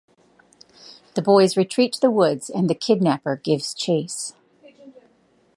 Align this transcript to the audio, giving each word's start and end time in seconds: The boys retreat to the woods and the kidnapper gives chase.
The 1.13 1.21
boys 1.21 1.55
retreat 1.55 1.93
to 1.93 2.01
the 2.01 2.09
woods 2.09 2.49
and 2.49 2.67
the 2.67 2.73
kidnapper 2.73 3.35
gives 3.35 3.75
chase. 3.75 4.33